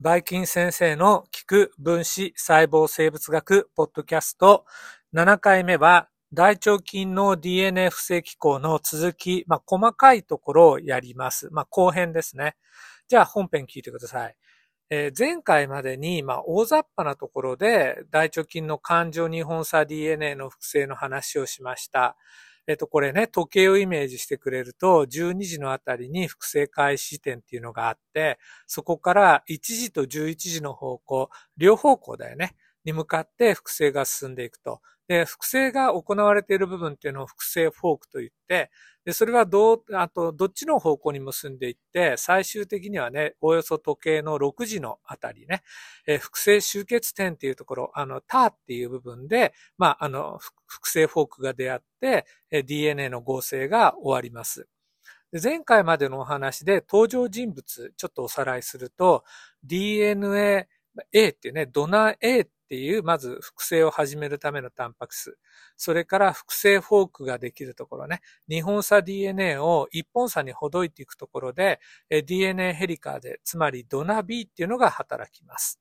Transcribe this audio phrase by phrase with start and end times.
[0.00, 4.64] バイキン先生の聞く分子細胞生物学ポッドキャスト
[5.14, 11.50] 7回目は大腸菌の DNA 不正機構の続き、まあ、細かいところをやります。
[11.50, 12.56] まあ、後編ですね。
[13.08, 14.36] じゃあ本編聞いてください。
[14.88, 22.16] えー、前回までに、まあ、大雑把なところで大腸菌の環状日本差 DNA の複製の話をしました。
[22.66, 32.54] えっと、これね、時計をイメージしてくれると、12時のあたりに複製開始点っていうのがあって、そこから1時と11時の方向、両方向だよね。
[32.84, 34.80] に向かって複製が進んでいくと。
[35.08, 38.70] で、複製が行われている部分っていうのを複製フォークと言って、
[39.04, 45.62] で、それはどう、あと、どっちの方向に結んでいって、最終的にはね、およそ時計の6時のあたりね、
[46.06, 54.68] えー、複製集結点っていうところ、あの、ターっていう部分で、まあ、あの、複製フォークが出会って、え DNA の合成が終わります。
[55.42, 59.24] 前回までのお話で登場人物、ちょっとおさらいすると、
[59.64, 60.68] DNA
[61.12, 65.36] A っていうね、ドナー A っていう、まず複製を始めるためのタンパク質。
[65.76, 68.20] それから複製フォークができるところね。
[68.48, 71.80] 2本差 DNA を1本差にほどいていくところで、
[72.26, 75.80] DNA ヘリカーで、つまりドナー B っていうのが働きます。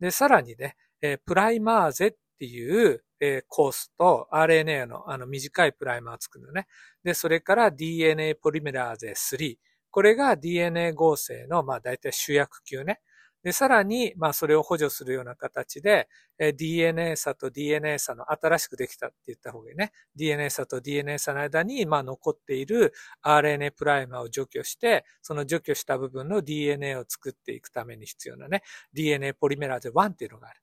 [0.00, 0.76] で、さらにね、
[1.24, 3.02] プライマーゼっていう
[3.48, 6.66] コースと RNA のあの短いプライマーを作るのね。
[7.02, 9.56] で、それから DNA ポリメラーゼ3。
[9.90, 13.00] これが DNA 合成の、まあ大体主役級ね。
[13.46, 16.08] で、さらに、まあ、それを補助するような形で、
[16.56, 19.92] DNA 差と DNA 差の新しくできたって言った方がいいね。
[20.16, 22.92] DNA 差と DNA 差の間に、まあ、残っている
[23.24, 30.60] RNA プライマーを除去して、その除去した部分の DNA を作っていくために必要なね、DNA ポリメラーゼ1っていうのがある。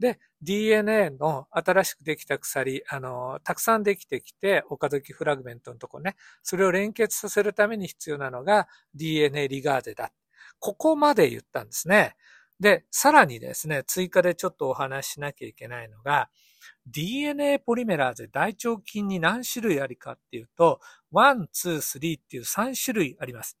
[0.00, 10.10] で、DNA の新しくできた鎖、あの、たくさんできてきて、岡崎フラグメントのとこね、それを連結させるために必要なのが DNA リガーゼだ。
[10.58, 12.16] ここまで言ったんですね。
[12.60, 16.30] で、さらにですね、追加でちょっとお話ししなきゃいけないのが、
[16.86, 20.80] DNA ポリメラーゼ大腸菌に何種類あるかっていうと、
[21.12, 23.58] 1、2、3っていう3種類あります。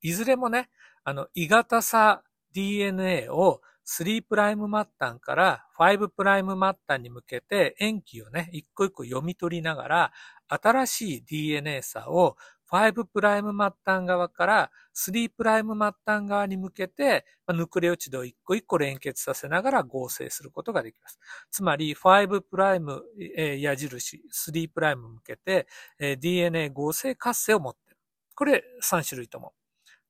[0.00, 0.70] いずれもね、
[1.04, 2.22] あの、異型差
[2.52, 10.12] DNA を3プライム末端から5プライム末端に向けて塩基をね、一個一個読み取りながら、
[10.48, 12.36] 新しい DNA 差を
[12.70, 21.18] 5プライム末端側から3プライム末端側に向けて、ヌクレオチドを一個一個連結させながら合成することができます。
[21.50, 23.02] つまり、5プライム
[23.58, 25.66] 矢印、3プライム向けて
[26.18, 27.96] DNA 合成活性を持っている。
[28.34, 29.54] これ3種類とも。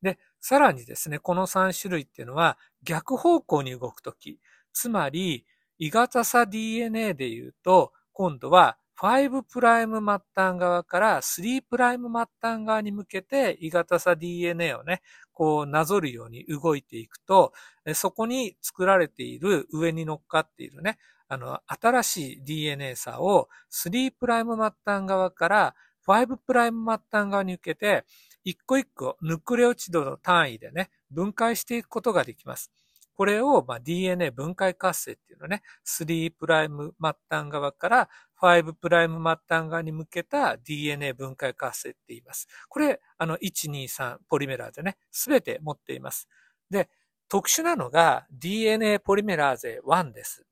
[0.03, 4.41] で、さらにですね、この3種類っていうのは逆方向に動くとき、
[4.73, 5.45] つまり、
[5.79, 17.53] 異型差 DNA で言うと、今度は5プライム末端側から3プライム末端側に向けて異型差 DNA をね、こうなぞるように動いていくと、
[17.95, 20.99] そこに作られている上に乗っかっているね、
[21.29, 25.75] あの、新しい DNA 差を3プライム末端側から
[26.07, 28.05] 5プライム末端側に向けて、
[28.43, 32.73] 一個一個ヌクレオチドの単位でね、分解していくことができます。
[33.19, 38.09] これを、ま DNA 分解活性っていうのね、3プライム末端側から
[38.41, 42.47] 5プライム末端側に向けた DNA 分解活性って言います。
[42.69, 46.29] これ、あの、1、2、3ポリメラーゼね、すべて持っています。
[46.71, 46.89] で、
[47.29, 50.47] 特殊なのが DNA ポリメラーゼ1です。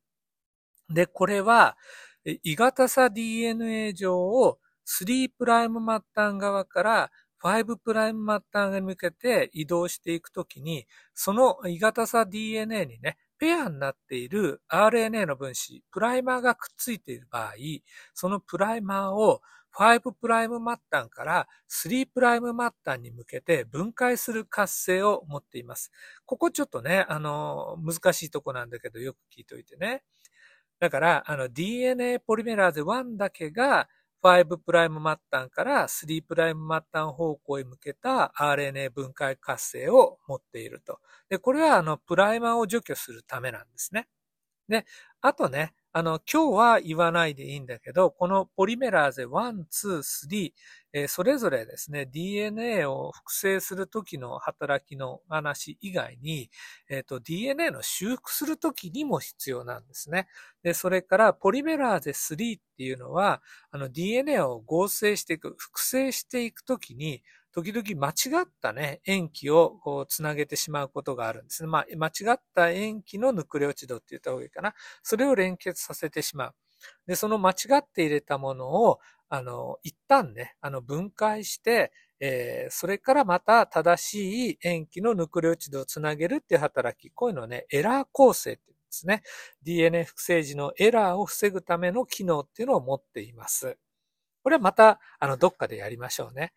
[0.89, 1.77] で、これは、
[2.43, 7.11] 異型差 DNA 上を3プライム末端側から
[7.47, 17.53] 5プライム末端に向けて移動していくときに、その異型差 DNA にね、ペアになっている RNA の分子、プライマーがくっついている場合、
[18.15, 19.41] そのプライマーを
[19.73, 25.93] 5プライム末端から3プライム末端に向けて分解する活性を持っています。
[26.25, 30.03] ここちょっとね、あの、難しいとこなんだけどよく聞いといてね。
[30.81, 33.89] だから、あの、DNA ポリメラーゼ1だけが
[34.23, 41.01] 5プライム末端から3プライム末端方向へ向けた RNA 分解活性を持っていると。
[41.29, 44.09] で、これはあの、プライマーを除去するためなんですね。
[44.69, 44.85] で、
[45.21, 50.53] あとね、あの、今日は言わないでいいんだけど、このポリメラーゼ1、2、3、
[50.93, 56.51] えー、それぞれですね、DNA を複製するときの働きの話以外に、
[56.91, 60.29] えっ、と、DNA の修復するときにも必要なんですね。
[60.63, 63.41] で、それから、ポリメラーゼ3っていうのは、
[63.71, 67.23] あの、DNA を合成していく、複製していくときに、
[67.57, 71.71] 時々間違ったね、塩基をこうつなげてしまうことがあるんですね。
[71.71, 74.75] まあ、間違った塩基のヌクレオチドって言った方がいいかな。
[75.03, 76.55] それを連結させてしまう。
[77.07, 78.99] で、その間違って入れたものを、
[79.31, 87.11] あの、一旦ね、あの、分解して、えー、それからまた正しい塩基のヌクレオチドをつなげるっていう働き。
[87.11, 89.23] こういうのをね、エラー構成って言うんですね。
[89.63, 93.79] DNA 複製時のエラーを防ぐための機能っていうのを持っています。
[94.43, 96.53] これはまた、あの、どっかでやりましょうね。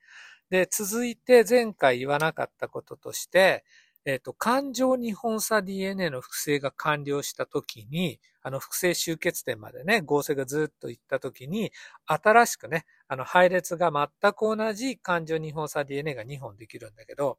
[0.49, 3.63] で、続いて前回言わなかったこととして、
[4.05, 11.71] えっ、ー、と、環状日本差 DNA の複製が完了したときに、あの、複製集結点までね、合成がずっと行ったときに、
[12.05, 17.37] 新しくね、あの、配列が全く同じ環状日本差 DNA が2本できるんだけど、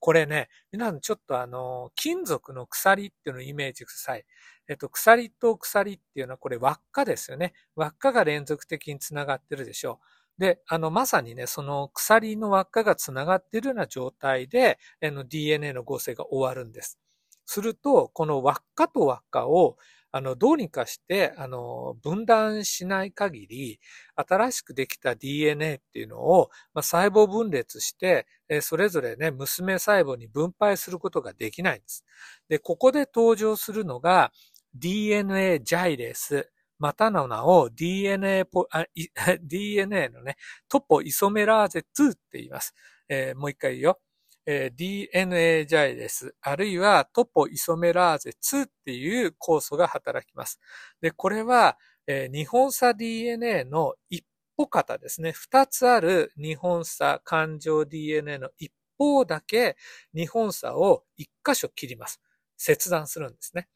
[0.00, 4.24] これね、皆さんちょっとあの、金属の鎖っていうのをイメージください。
[4.68, 7.54] えっと、鎖と鎖っていうのはこれ輪っかですよね。
[7.74, 10.21] 輪っかが連続的につながってるでしょう。
[10.38, 16.98] で、あの、まさにね、その鎖の輪っかがつながっているような状態で、あの、DNA の合成が終わるんです。
[17.46, 19.76] すると、この輪っかと輪っかを、
[20.14, 23.80] あの、どうにかして、あの、分断しない限り、
[24.14, 28.26] 新しくできた DNA っていうのを、まあ、細胞分裂して、
[28.60, 32.04] それぞれね、娘細胞に分配することができないんです。
[32.48, 34.32] で、ここで登場するのが、
[34.74, 36.50] DNA ジャイレス
[36.82, 38.44] またの名を DNA,
[39.40, 40.36] DNA のね、
[40.68, 42.74] トポイソメラーゼ2って言います。
[43.08, 44.00] えー、もう一回言うよ。
[44.46, 50.58] えー、DNA ジャイレス、あるいはトポイソメラーゼ2っていう酵素が働きます。
[51.00, 54.24] で、これは、えー、日本差 DNA の一
[54.56, 55.30] 歩型ですね。
[55.30, 59.76] 二つある日本差環状 DNA の一方だけ
[60.16, 62.20] 日本差を一箇所切ります。
[62.56, 63.68] 切断するんですね。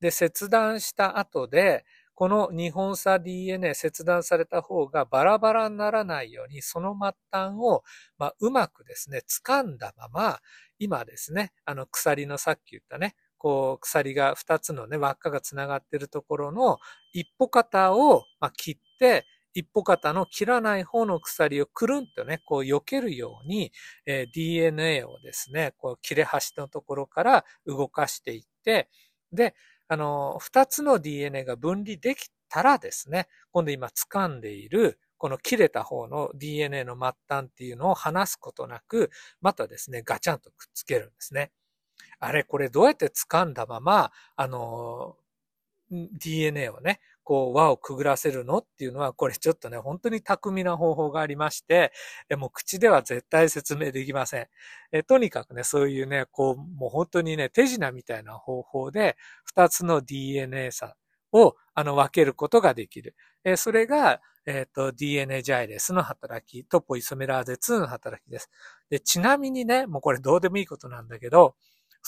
[0.00, 1.84] で、切断した後で、
[2.18, 7.84] この日本差 DNA 切断された方がバラバラにならないように、その末端を、
[8.18, 10.40] まあ、うまくですね、掴んだまま、
[10.80, 16.78] 今ですね、あの鎖のさっき言ったね、こう鎖が2つのね、輪っかが繋がっているところの
[17.12, 19.24] 一歩肩を、まあ、切って、
[19.54, 23.70] 一歩肩の切らない方の鎖をくるんとね、こう避けるように、
[24.06, 28.88] えー、DNA をですね、こう切れ端のところから動かしていって、
[29.32, 29.54] で、
[29.88, 41.50] あの、二つの DNA が分離できたらですね、今度今掴んでいる、この切れた方の DNA の末端っていうのを離すことなく、またですね、ガチャンとくっつけるんですね。
[42.20, 45.16] あれ、これどうやって掴んだまま、あの、
[45.90, 51.92] DNA をね、こう輪をくぐらせるのっていうのは、これちょっとね、本当に巧みな方法がありまして、
[52.30, 54.46] えもう口では絶対説明できません。
[54.92, 60.96] えとにかくね、そういうね、こう、もう本当にね、手品みたいな方法で、二つの DNA 差
[61.32, 63.14] をあの分けることができる。
[63.44, 68.48] えそれが、えっ、ー、と、DNA ジャイレスの働き、トポイソメラーゼ2の働きです。
[68.88, 71.56] で、ちなみにね、もうこれどうでもいいことなんだけど、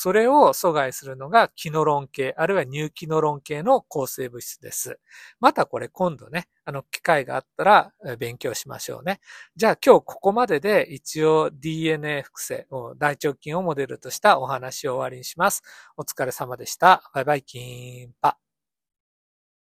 [0.03, 4.99] それを阻害するのがキノロン系、あるいは乳キノロン系の抗生物質です。
[5.41, 9.21] またこれ今度ね、あの、機会があったら勉強しましょうね。
[9.57, 12.67] じゃあ今日ここまでで一応 DNA 複製、
[12.97, 15.63] 大腸菌をモデルとしたお話を終わりにします。
[15.99, 17.03] お疲れ様でした。
[17.13, 18.50] バイバイキーンパ。